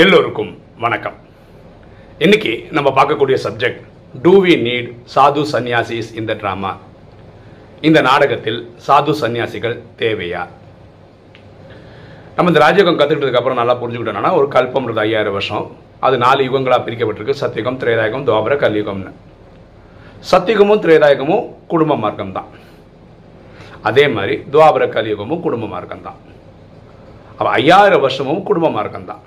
எல்லோருக்கும் 0.00 0.50
வணக்கம். 0.82 1.16
இன்னைக்கு 2.24 2.52
நம்ம 2.76 2.90
பார்க்கக்கூடிய 2.98 3.36
சப்ஜெக்ட் 3.44 3.80
டூ 4.24 4.32
வி 4.44 4.54
நீட் 4.66 4.88
சாது 5.14 5.42
சந்நியாசிஸ் 5.50 6.08
இந்த 6.20 6.32
ட்ராமா 6.42 6.70
இந்த 7.88 7.98
நாடகத்தில் 8.06 8.60
சாது 8.86 9.14
சந்நியாசிகள் 9.22 9.74
தேவையா? 10.02 10.42
நம்ம 12.36 12.52
இந்த 12.52 12.62
ராஜயோகம் 12.64 12.98
கற்றுக்கிட்டதுக்கு 13.00 13.40
அப்புறம் 13.40 13.60
நல்லா 13.60 13.74
புரிஞ்சுக்கிட்டோம்னா 13.82 14.32
ஒரு 14.38 14.48
கல்பம்ன்றது 14.54 15.02
ஐயாயிரம் 15.04 15.36
வருஷம். 15.38 15.66
அது 16.08 16.18
நாலு 16.24 16.46
யுகங்களாக 16.48 16.80
பிரிக்கப்பட்டிருக்கு. 16.86 17.40
சத்தியுகம் 17.42 17.78
திரேதாயகம் 17.84 18.26
துவாபர 18.30 18.56
கலியுகம்னு. 18.64 19.12
சத்தியுகமும் 20.30 20.82
திரேதாயகமும் 20.86 21.44
குடும்ப 21.74 21.96
மார்க்கம் 22.04 22.34
தான். 22.38 22.48
அதே 23.90 24.06
மாதிரி 24.16 24.36
துவாபர 24.56 24.86
கலியுகமும் 24.96 25.44
குடும்ப 25.48 25.66
மார்க்கம் 25.76 26.06
தான். 26.08 26.18
அப்போ 27.36 27.52
ஐயாயிரம் 27.60 28.04
வருஷமும் 28.06 28.42
குடும்ப 28.50 28.70
மார்க்கம் 28.78 29.08
தான். 29.12 29.22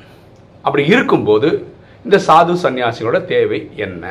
அப்படி 0.66 0.84
இருக்கும்போது 0.94 1.50
இந்த 2.06 2.18
சாது 2.28 2.54
சந்நியாசிகளோட 2.64 3.20
தேவை 3.34 3.60
என்ன? 3.86 4.06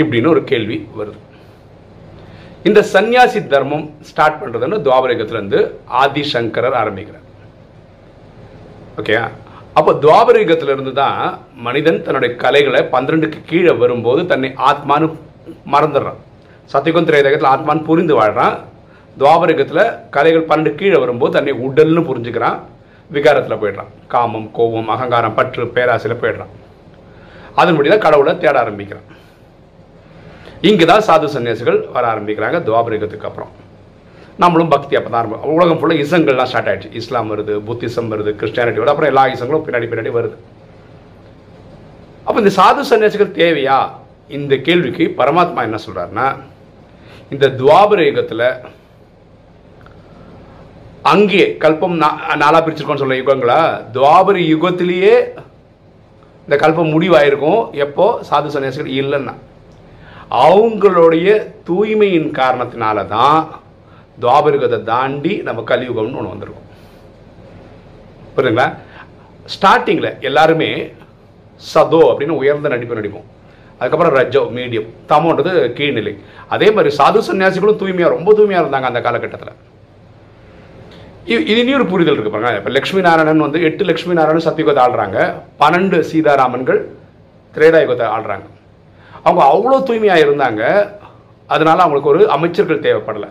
இப்படின்னு 0.00 0.32
ஒரு 0.34 0.42
கேள்வி 0.50 0.76
வருது. 0.98 1.18
இந்த 2.68 2.80
சந்நியாசி 2.92 3.40
தர்மம் 3.52 3.86
ஸ்டார்ட் 4.08 4.38
பண்றதுன்னு 4.42 4.76
துவாபரயுகத்திலிருந்து 4.86 5.58
ஆதிசங்கரர் 6.02 6.76
ஆரம்பிக்கிறார். 6.82 7.26
ஓகே 9.00 9.16
அப்போ 9.78 9.92
துவாபரயுகத்திலிருந்து 10.04 10.92
தான் 11.02 11.20
மனிதன் 11.66 12.02
தன்னுடைய 12.06 12.32
கலைகளை 12.42 12.80
பன்னிரெண்டுக்கு 12.94 13.40
கீழே 13.50 13.72
வரும்போது 13.82 14.20
தன்னை 14.32 14.50
ஆத்மானு 14.70 15.06
மறந்துடுறான். 15.74 16.20
சத்தியகுந்த 16.72 17.08
திரேதகத்தில் 17.10 17.52
ஆத்மான்னு 17.54 17.88
புரிந்து 17.88 18.14
வாழ்கிறான் 18.18 18.54
துவாபரயுகத்தில் 19.22 19.84
கலைகள் 20.14 20.48
பன்னெண்டு 20.50 20.70
கீழே 20.80 20.98
வரும்போது 21.02 21.34
தன்னை 21.36 21.54
உடல்னு 21.66 22.02
புரிஞ்சுக்கிறான். 22.10 22.58
விகாரத்தில் 23.14 23.60
போயிடுறான். 23.62 23.90
காமம் 24.12 24.48
கோபம் 24.58 24.92
அகங்காரம் 24.94 25.36
பற்று 25.38 25.64
பேராசையில் 25.76 26.20
போயிடுறான். 26.22 26.52
அதன்படி 27.60 27.88
தான் 27.92 28.04
கடவுளை 28.06 28.32
தேட 28.44 28.56
ஆரம்பிக்கிறான். 28.64 29.08
இங்கே 30.68 30.84
தான் 30.90 31.04
சாது 31.08 31.28
சன்னியாசிகள் 31.34 31.78
வர 31.96 32.04
ஆரம்பிக்கிறாங்க 32.12 32.58
துவாபரிகத்துக்கு 32.68 33.28
அப்புறம். 33.30 33.52
நம்மளும் 34.42 34.70
பக்தி 34.74 34.94
அப்போ 34.98 35.10
தான் 35.10 35.20
ஆரம்பம். 35.20 35.42
உலகம் 35.56 35.78
ஃபுல்லாக 35.80 36.04
இசங்கள்லாம் 36.04 36.48
ஸ்டார்ட் 36.52 36.70
ஆயிடுச்சு. 36.70 36.94
இஸ்லாம் 37.00 37.30
வருது 37.32 37.54
புத்திசம் 37.68 38.08
வருது 38.12 38.30
கிறிஸ்டியானிட்டி 38.40 38.80
வருது. 38.80 38.94
அப்புறம் 38.94 39.12
எல்லா 39.12 39.24
இசங்களும் 39.34 39.66
பின்னாடி 39.66 39.88
பின்னாடி 39.90 40.12
வருது. 40.18 40.36
அப்போ 42.26 42.38
இந்த 42.42 42.52
சாது 42.60 42.84
சன்னியாசிகள் 42.90 43.36
தேவையா? 43.42 43.78
இந்த 44.38 44.54
கேள்விக்கு 44.66 45.04
பரமாத்மா 45.20 45.62
என்ன 45.68 45.78
சொல்றாருன்னா 45.86 46.26
இந்த 47.34 47.46
துவாபர 47.60 48.00
யுகத்தில் 48.08 48.46
அங்கே 51.04 51.56
கல்பம் 51.60 52.00
நா- 52.00 52.34
நாலா 52.34 52.60
பிரிச்சிருக்கோம்னு 52.60 52.96
சொல்ல 52.96 53.14
யுகங்களா? 53.14 53.84
துவாபர 53.96 54.38
யுகத்திலேயே 54.38 55.42
இந்த 56.42 56.68
கல்பம் 56.68 57.00
முடிவாயிருக்கும். 57.00 57.70
எப்போ? 57.70 58.20
சாது 58.30 58.46
சன்னியாசிகள் 58.46 58.90
இல்லைன்னா. 58.90 59.34
அவங்களுடைய 60.30 61.52
தூய்மையின் 61.62 62.30
காரணத்தினால 62.30 63.06
தான் 63.06 63.60
துவாபரிகத்தை 64.20 64.82
தாண்டி 64.82 65.36
நம்ம 65.36 65.62
கலியுகம்னு 65.62 66.16
ஒன்று 66.16 66.22
வந்திருக்கோம். 66.22 66.62
புரியுதுங்களா? 68.36 68.78
ஸ்டார்டிங்கில் 69.60 70.20
எல்லாருமே 70.20 70.92
சதோ 71.74 72.14
அப்படின்னு 72.14 72.28
உயர்ந்த 72.28 72.68
நடிப்பு 72.68 72.94
நடிப்போம் 72.94 73.24
அதுக்கப்புறம் 73.78 74.14
ரஜோ 74.14 74.40
மீடியம் 74.40 74.86
தமோன்றது 75.08 75.72
கீழ்நிலை. 75.72 76.18
அதே 76.48 76.70
மாதிரி 76.70 76.96
சாது 76.96 77.22
சன்னியாசிகளும் 77.30 77.76
தூய்மையாக 77.76 78.14
ரொம்ப 78.14 78.32
தூய்மையாக 78.32 78.66
இருந்தாங்க 78.66 78.82
அந்த 78.82 79.00
காலகட்டத்தில். 79.00 79.52
இ- 81.26 81.46
இது 81.46 81.56
இனி 81.56 81.74
ஒரு 81.74 81.86
புரிதல் 81.86 82.12
இருக்கு 82.12 82.30
பாருங்க. 82.30 82.56
இப்போ 82.56 82.70
லட்சுமி 82.70 83.00
நாராயணன் 83.00 83.38
வந்து 83.38 83.62
எட்டு 83.62 83.84
லக்ஷ்மி 83.84 84.14
நாராயணன் 84.14 84.52
சத்தியுகத்தை 84.52 84.82
ஆள்றாங்க. 84.86 85.34
பன்னெண்டு 85.60 86.00
சீதாராமன்கள் 86.00 86.88
திரேதாயுகத்தை 87.54 88.06
ஆள்றாங்க. 88.06 88.46
அவங்க 89.22 89.42
அவ்வளோ 89.44 89.82
தூய்மையாக 89.82 90.20
இருந்தாங்க. 90.20 90.90
அதனால 91.46 91.82
அவங்களுக்கு 91.82 92.08
ஒரு 92.08 92.30
அமைச்சர்கள் 92.30 92.80
தேவைப்படல. 92.80 93.28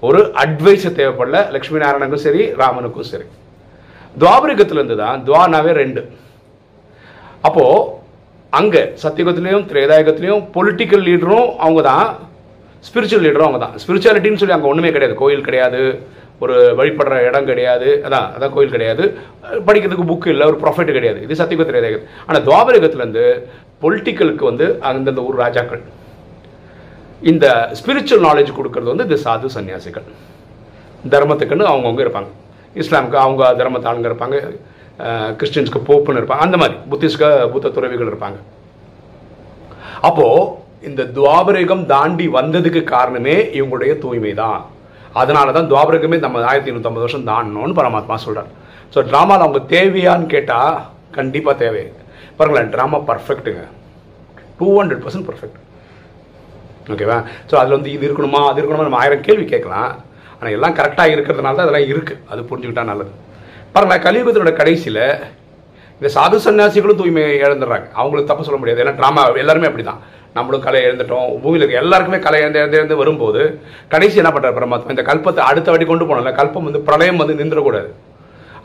ஒரு 0.00 0.32
அட்வைஸர் 0.34 0.98
தேவைப்படல. 1.00 1.50
லக்ஷ்மி 1.50 1.78
நாராயணனுக்கும் 1.78 2.24
சரி 2.26 2.52
ராமனுக்கும் 2.52 3.00
சரி. 3.00 3.24
துவாபரிகத்திலேருந்து 4.18 4.96
தான் 4.96 5.24
துவானாவே 5.26 5.72
ரெண்டு. 5.72 6.12
அப்போது 7.40 7.84
அங்கே 8.50 8.92
சத்தியுகத்திலையும் 9.02 9.66
திரேதாயுகத்திலையும் 9.66 10.48
பொலிட்டிக்கல் 10.54 11.04
லீடரும் 11.04 11.56
அவங்க 11.56 11.82
தான் 11.82 12.16
ஸ்பிரிச்சுவல் 12.80 13.24
லீடரும் 13.24 13.48
அவங்க 13.48 13.58
தான் 13.58 13.74
ஸ்பிரிச்சுவாலிட்டின்னு 13.74 14.36
சொல்லி 14.36 14.54
அங்கே 14.54 14.66
ஒன்றுமே 14.66 14.90
கிடையாது. 14.90 15.18
கோயில் 15.18 15.40
கிடையாது. 15.40 16.02
ஒரு 16.44 16.56
வழிபடுற 16.78 17.16
இடம் 17.28 17.48
கிடையாது. 17.50 17.88
அதான் 18.06 18.28
அதான் 18.34 18.52
கோயில் 18.56 18.74
கிடையாது. 18.74 19.04
படிக்கிறதுக்கு 19.66 20.06
புக் 20.10 20.28
இல்லை 20.34 20.46
ஒரு 20.50 20.58
ப்ராஃபிட் 20.64 20.96
கிடையாது. 20.98 21.20
இது 21.26 21.38
சத்தியுக 21.40 21.66
திரேதாயுகம் 21.70 22.06
ஆனால் 22.26 22.44
துவாபரயுகத்திலேருந்து 22.48 23.24
பொலிட்டிக்கலுக்கு 23.84 24.44
வந்து 24.50 24.66
அந்தந்த 24.90 25.22
ஊர் 25.28 25.40
ராஜாக்கள். 25.44 25.82
இந்த 27.32 27.46
ஸ்பிரிச்சுவல் 27.78 28.26
நாலேஜ் 28.28 28.56
கொடுக்கறது 28.58 28.92
வந்து 28.92 29.06
இந்த 29.08 29.18
சாது 29.24 29.50
சன்னியாசிகள். 29.56 30.06
தர்மத்துக்குன்னு 31.14 31.70
அவங்கவுங்க 31.72 32.02
இருப்பாங்க. 32.06 32.30
இஸ்லாமுக்கு 32.82 33.18
அவங்க 33.26 33.42
தர்மத்தை 33.60 33.88
ஆளுங்க 33.90 34.08
இருப்பாங்க. 34.10 34.38
கிறிஸ்டின்ஸ்க்கு 35.38 35.80
போப்புன்னு 35.90 36.20
இருப்பாங்க. 36.20 36.44
அந்த 36.46 36.56
மாதிரி 36.62 36.76
புத்திஸ்க்கு 36.90 37.28
புத்த 37.54 37.72
துறவிகள் 37.76 38.10
இருப்பாங்க. 38.12 38.38
அப்போது 40.08 40.58
இந்த 40.88 41.02
துவாபரேகம் 41.16 41.82
தாண்டி 41.94 42.26
வந்ததுக்கு 42.36 42.82
காரணமே 42.94 43.34
இவங்களுடைய 43.58 43.94
தூய்மை 44.04 44.32
தான் 44.42 44.60
அதனால 45.20 45.52
தான் 45.56 45.68
துவாபரகமே 45.70 46.16
நம்ம 46.24 46.42
ஆயிரத்தி 46.50 46.74
நூற்றம்பது 46.76 47.04
வருஷம் 47.06 47.26
தாண்டணும்னு 47.30 47.78
பரமாத்மா 47.80 48.16
சொல்கிறார் 48.24 48.50
ஸோ 48.94 48.98
ட்ராமாவில் 49.10 49.44
அவங்க 49.46 49.60
தேவையான்னு 49.74 50.28
கேட்டால் 50.34 50.76
கண்டிப்பாக 51.16 51.56
தேவை. 51.62 51.82
பாருங்களேன் 52.38 52.70
ட்ராமா 52.74 52.98
பர்ஃபெக்ட்டுங்க 53.08 53.64
டூ 54.58 54.68
ஹண்ட்ரட் 54.80 55.02
பர்சன்ட் 55.04 55.26
பர்ஃபெக்ட் 55.30 55.58
ஓகேவா 56.92 57.18
ஸோ 57.50 57.54
அதில் 57.60 57.76
வந்து 57.78 57.90
இது 57.96 58.04
இருக்கணுமா 58.08 58.40
அது 58.50 58.60
இருக்கணுமா 58.60 58.86
நம்ம 58.88 59.00
ஆயிரம் 59.02 59.26
கேள்வி 59.26 59.44
கேட்கலாம். 59.54 59.90
ஆனால் 60.38 60.54
எல்லாம் 60.56 60.76
கரெக்டாக 60.78 61.14
இருக்கிறதுனால 61.14 61.56
தான் 61.56 61.66
அதெல்லாம் 61.66 61.90
இருக்குது 61.92 62.22
அது 62.32 62.40
புரிஞ்சுக்கிட்டா 62.50 62.84
நல்லது. 62.92 63.12
பாருங்களேன் 63.74 64.04
கலியுகத்தினோட 64.06 64.52
கடைசியில் 64.60 65.02
இந்த 66.00 66.10
சாது 66.16 66.36
சன்னியாசிகளும் 66.44 66.98
தூய்மை 67.00 67.22
இழந்துடுறாங்க. 67.44 67.86
அவங்களுக்கு 68.00 68.30
தப்பு 68.30 68.46
சொல்ல 68.46 68.58
முடியாது. 68.60 68.80
ஏன்னா 68.84 68.94
ட்ராமா 69.00 69.22
எல்லாருமே 69.42 69.68
அப்படி 69.70 69.84
தான் 69.88 70.00
நம்மளும் 70.36 70.62
கலை 70.66 70.80
இழந்துட்டோம். 70.86 71.26
பூமியில் 71.42 71.62
இருக்க 71.64 71.82
எல்லாருக்குமே 71.84 72.18
கலை 72.26 72.38
இழந்து 72.42 72.60
இழந்து 72.78 72.96
வரும்போது 73.00 73.40
கடைசி 73.94 74.16
என்ன 74.22 74.30
பண்ணுறாரு 74.34 74.56
பரமாத்மா? 74.58 74.94
இந்த 74.94 75.04
கல்பத்தை 75.10 75.42
அடுத்த 75.50 75.70
வாட்டி 75.72 75.86
கொண்டு 75.90 76.06
போனோம்ல 76.10 76.32
கல்பம் 76.40 76.66
வந்து 76.68 76.80
பிரளயம் 76.88 77.20
வந்து 77.22 77.36
நின்றுடக்கூடாது. 77.40 77.90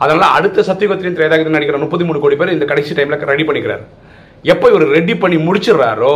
அதனால 0.04 0.24
அடுத்த 0.38 0.64
சத்தியுகத்திலையும் 0.68 1.18
திரேதாகத்திலும் 1.18 1.56
நடிக்கிற 1.56 1.80
முப்பத்தி 1.84 2.06
மூணு 2.08 2.22
கோடி 2.24 2.38
பேர் 2.40 2.54
இந்த 2.56 2.68
கடைசி 2.72 2.96
டைமில் 2.98 3.28
ரெடி 3.32 3.46
பண்ணிக்கிறார். 3.50 3.84
எப்போ 4.52 4.66
இவர் 4.72 4.86
ரெடி 4.96 5.14
பண்ணி 5.24 5.36
முடிச்சிடுறாரோ 5.48 6.14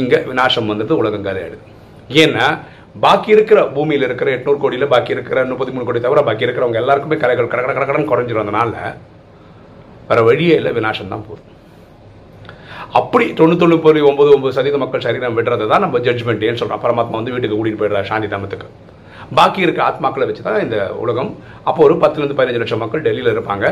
இங்கே 0.00 0.18
விநாசம் 0.30 0.70
வந்தது 0.72 0.92
உலகம் 1.02 1.28
கதையாடுது 1.28 1.64
ஏன்னா 2.22 2.46
பாக்கி 3.04 3.30
இருக்கிற 3.36 3.60
பூமியில் 3.76 4.06
இருக்கிற 4.08 4.28
எட்நூறு 4.36 4.58
கோடியில் 4.64 4.92
பாக்கி 4.94 5.16
இருக்கிற 5.16 5.44
முப்பத்தி 5.52 5.72
மூணு 5.74 5.86
கோடி 5.88 6.00
தவிர 6.06 6.22
பாக்கி 6.28 6.46
இருக்கிறவங்க 6.46 6.82
எல்லாருக்குமே 6.82 7.16
கலைகள் 7.22 7.52
கடை 7.52 7.62
கடை 7.64 7.86
கடன் 7.86 8.10
குறைஞ்சிரும். 8.10 8.44
அதனால 8.46 8.74
வேறு 10.08 10.22
வழியே 10.28 10.54
இல்லை 10.60 10.72
விநாசம் 10.78 11.12
தான் 11.14 11.24
போதும். 11.28 11.48
அப்படி 12.98 13.24
தொண்ணூத்தொன்று 13.38 13.76
புள்ளி 13.84 14.00
ஒம்பது 14.10 14.30
ஒன்பது 14.34 14.54
சதவீத 14.56 14.78
மக்கள் 14.82 15.04
சரீரம் 15.06 15.36
விடுறது 15.38 15.64
தான் 15.72 15.84
நம்ம 15.84 15.98
ஜட்ஜ்மெண்ட் 16.06 16.44
ஏன்னு 16.48 16.60
சொல்றோம். 16.60 16.82
பரமாத்மா 16.84 17.18
வந்து 17.20 17.34
வீட்டுக்கு 17.34 17.56
கூட்டிகிட்டு 17.58 17.80
போயிடுறாரு 17.82 18.08
சாந்தி 18.10 18.28
தாமத்துக்கு. 18.34 18.68
பாக்கி 19.38 19.60
இருக்க 19.66 19.80
ஆத்மாக்களை 19.88 20.26
வச்சு 20.28 20.44
தான் 20.46 20.62
இந்த 20.66 20.76
உலகம். 21.02 21.30
அப்போ 21.68 21.80
ஒரு 21.86 21.94
பத்துலேருந்து 22.02 22.38
பதினஞ்சு 22.38 22.62
லட்சம் 22.62 22.82
மக்கள் 22.84 23.04
டெல்லியில் 23.06 23.32
இருப்பாங்க. 23.34 23.66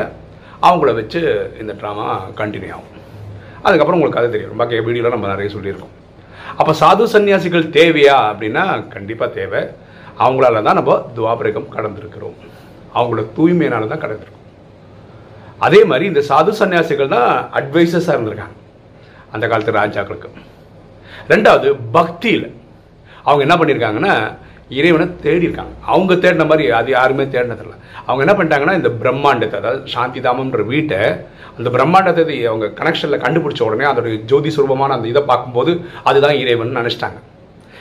அவங்கள 0.67 0.91
வச்சு 0.99 1.21
இந்த 1.61 1.73
ட்ராமா 1.81 2.05
கண்டினியூ 2.41 2.73
ஆகும். 2.77 2.93
அதுக்கப்புறம் 3.65 3.99
உங்களுக்கு 3.99 4.21
அது 4.21 4.29
தெரியும். 4.35 4.59
பாக்கி 4.61 4.83
வீடியோவில் 4.87 5.15
நம்ம 5.15 5.33
நிறைய 5.33 5.49
சொல்லியிருக்கோம். 5.55 5.93
அப்போ 6.59 6.73
சாது 6.81 7.05
சன்னியாசிகள் 7.15 7.65
தேவையா 7.79 8.15
அப்படின்னா 8.31 8.63
கண்டிப்பாக 8.95 9.29
தேவை. 9.39 9.61
அவங்களால 10.25 10.61
தான் 10.67 10.79
நம்ம 10.79 10.93
துவாபரகம் 11.17 11.69
கடந்திருக்கிறோம். 11.75 12.37
அவங்களோட 12.97 13.25
தூய்மையினால 13.37 13.87
தான் 13.93 14.03
கடந்திருக்கோம். 14.05 14.36
அதே 15.65 15.79
மாதிரி 15.89 16.05
இந்த 16.11 16.21
சாது 16.29 16.51
சன்னியாசிகள் 16.59 17.13
தான் 17.15 17.31
அட்வைசஸாக 17.59 18.15
இருந்திருக்காங்க. 18.15 18.55
அந்த 19.35 19.45
காலத்து 19.51 19.79
ராஜாக்களுக்கு. 19.81 20.29
ரெண்டாவது 21.31 21.69
பக்தியில். 21.95 22.47
அவங்க 23.27 23.41
என்ன 23.45 23.55
பண்ணியிருக்காங்கன்னா 23.59 24.13
இறைவனை 24.77 25.05
தேடி 25.25 25.45
இருக்காங்க 25.47 25.73
அவங்க 25.93 26.13
தேடின 26.23 26.45
மாதிரி 26.49 26.63
அது 26.77 26.89
யாருமே 26.97 27.25
தேடினதில்ல 27.33 27.75
அவங்க 28.07 28.21
என்ன 28.25 28.33
பண்ணிட்டாங்கன்னா 28.37 28.75
இந்த 28.79 28.89
பிரம்மாண்டத்தை 29.01 29.57
அதாவது 29.61 29.81
சாந்தி 29.93 30.19
தாமம்ன்ற 30.25 30.63
வீட்டை 30.71 30.99
அந்த 31.57 31.69
பிரம்மாண்டத்தை 31.75 32.23
அவங்க 32.51 32.67
கனெக்ஷனில் 32.79 33.23
கண்டுபிடிச்ச 33.25 33.61
உடனே 33.67 33.85
அதோட 33.91 34.09
ஜோதி 34.31 34.49
சுரூபமான 34.55 34.95
அந்த 34.97 35.07
இதை 35.13 35.23
பார்க்கும்போது 35.31 35.71
அதுதான் 36.09 36.37
இறைவன் 36.43 36.77
நினச்சிட்டாங்க. 36.79 37.19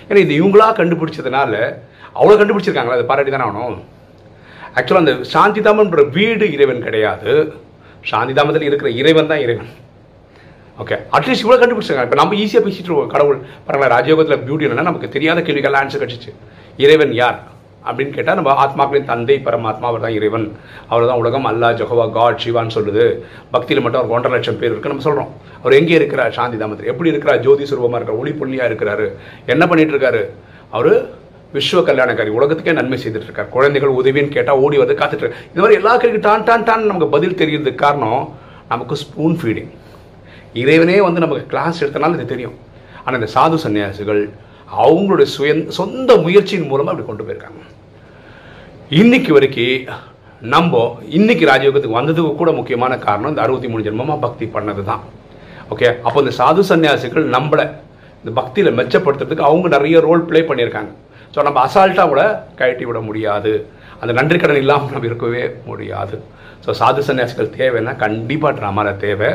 ஏன்னா 0.08 0.20
இது 0.26 0.34
இவங்களா 0.40 0.68
கண்டுபிடிச்சதுனால 0.80 1.52
அவ்வளோ 2.18 2.36
கண்டுபிடிச்சிருக்காங்களா? 2.40 2.98
அது 2.98 3.10
பாராட்டி 3.10 3.32
தானே 3.34 3.46
ஆகணும். 3.48 3.84
ஆக்சுவலாக 4.76 5.04
அந்த 5.04 5.14
சாந்தி 5.34 5.60
தாமன்ற 5.66 6.02
வீடு 6.16 6.46
இறைவன் 6.56 6.84
கிடையாது. 6.86 7.32
சாந்திதாமத்தில் 8.10 8.68
இருக்கிற 8.68 8.90
இறைவன் 9.00 9.30
தான் 9.32 9.42
இறைவன். 9.46 9.70
ஓகே 10.82 10.96
அட்லீஸ்ட் 11.16 11.44
இவ்வளோ 11.44 11.58
கண்டுபிடிச்சாங்க 11.60 12.02
இப்போ 12.06 12.16
நம்ம 12.20 12.34
ஈஸியாக 12.42 12.62
பேசிட்டு 12.64 12.88
இருக்கோம். 12.88 13.12
கடவுள் 13.14 13.38
பரவாயில்ல 13.66 13.92
ராஜயோகத்தில் 13.96 14.42
பியூட்டி 14.46 14.66
என்னன்னா 14.66 14.88
நமக்கு 14.90 15.14
தெரியாத 15.14 15.42
கேள்விகள் 15.46 15.78
ஆன்சர் 15.82 16.02
கிடச்சிச்சு. 16.02 16.32
இறைவன் 16.84 17.14
யார்? 17.22 17.38
அப்படின்னு 17.88 18.14
கேட்டால் 18.14 18.38
நம்ம 18.38 18.52
ஆத்மாக்களின் 18.62 19.08
தந்தை 19.10 19.34
பரமாத்மா 19.46 19.86
அவர் 19.90 20.04
தான் 20.04 20.16
இறைவன். 20.18 20.46
அவர் 20.92 21.06
தான் 21.08 21.20
உலகம் 21.22 21.46
அல்லா 21.50 21.68
ஜொஹவா 21.80 22.06
காட் 22.16 22.40
சிவான்னு 22.44 22.74
சொல்லுது. 22.76 23.04
பக்தியில் 23.54 23.82
மட்டும் 23.84 24.00
அவர் 24.00 24.14
ஒன்றரை 24.16 24.32
லட்சம் 24.36 24.58
பேர் 24.60 24.72
இருக்கு 24.72 24.92
நம்ம 24.92 25.04
சொல்கிறோம் 25.08 25.30
அவர் 25.60 25.76
எங்கே 25.80 25.94
இருக்கிறார்? 26.00 26.32
சாந்தி 26.38 26.56
தாமத்தில் 26.62 26.90
எப்படி 26.92 27.12
இருக்கிறார்? 27.12 27.38
ஜோதி 27.46 27.64
சுரூபமாக 27.70 27.98
இருக்கிறார். 28.00 28.22
ஒளி 28.22 28.32
புள்ளியாக 28.40 28.70
இருக்கிறாரு. 28.70 29.06
என்ன 29.54 29.62
பண்ணிட்டு 29.66 29.94
இருக்காரு? 29.94 30.22
அவர் 30.78 30.92
விஸ்வ 31.54 31.80
கல்யாணக்காரி 31.88 32.30
உலகத்துக்கே 32.38 32.72
நன்மை 32.78 32.98
செய்துட்டு 33.02 33.28
இருக்கார் 33.28 33.52
குழந்தைகள் 33.56 33.96
உதவின்னு 33.98 34.34
கேட்டால் 34.36 34.62
ஓடி 34.64 34.76
வந்து 34.82 34.96
காத்துட்டு 35.00 35.24
இருக்காரு 35.24 35.44
இந்த 35.50 35.60
மாதிரி 35.62 35.78
எல்லா 35.80 35.92
கேள்வி 36.02 36.20
டான் 36.26 36.46
டான் 36.48 36.66
டான் 36.68 36.88
நமக்கு 36.90 37.08
பதில் 37.14 37.38
தெரியறதுக்கு 37.40 37.82
காரணம் 37.84 38.24
நமக்கு 38.72 38.94
ஸ்பூன் 39.04 39.36
ஃபீடிங் 39.40 39.70
இறைவனே 40.62 40.96
வந்து 41.06 41.22
நமக்கு 41.24 41.44
கிளாஸ் 41.52 41.80
எடுத்தனால 41.82 42.16
இது 42.18 42.26
தெரியும். 42.34 42.56
ஆனால் 43.04 43.18
இந்த 43.20 43.30
சாது 43.36 43.56
சன்னியாசிகள் 43.64 44.22
அவங்களுடைய 44.82 45.28
சுய 45.36 45.54
சொந்த 45.78 46.10
முயற்சியின் 46.26 46.68
மூலமாக 46.70 46.92
அப்படி 46.92 47.06
கொண்டு 47.08 47.24
போயிருக்காங்க. 47.26 47.62
இன்னைக்கு 49.00 49.30
வரைக்கும் 49.36 50.02
நம்ம 50.54 50.80
இன்னைக்கு 51.18 51.44
ராஜயோகத்துக்கு 51.50 51.98
வந்ததுக்கு 51.98 52.32
கூட 52.40 52.50
முக்கியமான 52.58 52.92
காரணம் 53.06 53.32
இந்த 53.32 53.42
அறுபத்தி 53.44 53.68
மூணு 53.72 53.86
ஜென்மமாக 53.86 54.18
பக்தி 54.26 54.46
பண்ணது 54.56 54.82
தான் 54.90 55.02
ஓகே 55.74 55.88
அப்போ 56.06 56.18
இந்த 56.24 56.32
சாது 56.40 56.62
சன்னியாசிகள் 56.70 57.26
நம்மளை 57.36 57.64
இந்த 58.20 58.32
பக்தியில் 58.40 58.76
மெச்சப்படுத்துறதுக்கு 58.80 59.48
அவங்க 59.48 59.68
நிறைய 59.76 59.96
ரோல் 60.06 60.28
ப்ளே 60.30 60.40
பண்ணியிருக்காங்க. 60.50 60.92
ஸோ 61.34 61.38
நம்ம 61.48 61.58
அசால்ட்டாக 61.66 62.08
கூட 62.12 62.22
கழட்டி 62.60 62.84
விட 62.88 63.00
முடியாது. 63.08 63.52
அந்த 64.00 64.12
நன்றி 64.18 64.38
கடன் 64.38 64.62
இல்லாமல் 64.64 64.94
நம்ம 64.94 65.08
இருக்கவே 65.10 65.44
முடியாது. 65.70 66.16
ஸோ 66.64 66.72
சாது 66.80 67.02
சன்னியாசிகள் 67.08 67.54
தேவைன்னா 67.58 67.94
கண்டிப்பாக 68.04 68.52
ட்ராமாவில் 68.58 69.00
தேவை. 69.06 69.30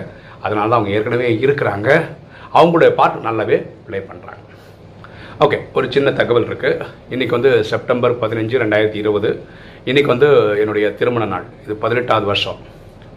அதனால 0.45 0.67
தான் 0.69 0.79
அவங்க 0.79 0.95
ஏற்கனவே 0.97 1.27
இருக்கிறாங்க. 1.45 1.89
அவங்களுடைய 2.59 2.91
பார்ட் 2.99 3.25
நல்லாவே 3.27 3.57
ப்ளே 3.87 3.99
பண்ணுறாங்க 4.11 4.39
ஓகே 5.43 5.57
ஒரு 5.77 5.85
சின்ன 5.93 6.09
தகவல் 6.17 6.47
இருக்குது 6.49 6.87
இன்றைக்கி 7.13 7.33
வந்து 7.37 7.51
செப்டம்பர் 7.69 8.13
பதினஞ்சு 8.23 8.55
ரெண்டாயிரத்தி 8.63 8.99
இருபது. 9.03 9.29
இன்றைக்கி 9.89 10.09
வந்து 10.13 10.27
என்னுடைய 10.61 10.87
திருமண 10.99 11.25
நாள். 11.33 11.45
இது 11.65 11.73
பதினெட்டாவது 11.83 12.25
வருஷம். 12.31 12.59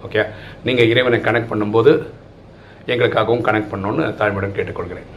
ஓகே 0.06 0.22
நீங்கள் 0.68 0.90
இறைவனை 0.92 1.18
கனெக்ட் 1.26 1.50
பண்ணும்போது 1.52 1.92
எங்களுக்காகவும் 2.92 3.44
கனெக்ட் 3.48 3.70
பண்ணணும்னு 3.72 4.06
தாழ்மையுடன் 4.20 4.56
கேட்டுக்கொள்கிறேன். 4.58 5.10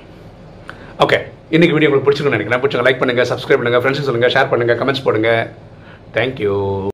ஓகே 1.06 1.20
இன்னைக்கு 1.56 1.76
வீடியோ 1.76 1.90
உங்களுக்கு 1.90 2.08
பிடிச்சிருக்குன்னு 2.08 2.38
நினைக்கிறேன். 2.38 2.62
பிடிச்சிங்க 2.64 2.86
லைக் 2.86 3.00
பண்ணுங்கள் 3.02 3.28
சப்ஸ்கிரைப் 3.30 3.60
பண்ணுங்கள் 3.60 3.82
ஃப்ரெண்ட்ஸுக்கு 3.84 4.08
சொல்லுங்கள் 4.08 4.32
ஷேர் 4.34 4.50
பண்ணுங்கள் 4.52 4.78
கமெண்ட்ஸ் 4.80 5.04
போடுங்க. 5.06 5.30
தேங்க்யூ 6.16 6.56